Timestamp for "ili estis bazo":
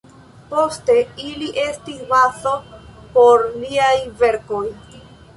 1.23-2.53